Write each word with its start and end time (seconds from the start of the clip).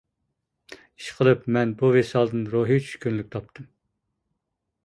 ئىشقىلىپ 1.01 1.43
مەن 1.57 1.75
بۇ 1.81 1.91
ۋىسالدىن 1.97 2.49
روھى 2.57 2.81
چۈشكۈنلۈك 2.87 3.33
تاپتىم. 3.37 3.73